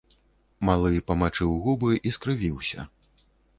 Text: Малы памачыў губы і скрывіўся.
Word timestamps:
Малы 0.69 1.01
памачыў 1.11 1.53
губы 1.67 1.91
і 2.07 2.17
скрывіўся. 2.19 2.89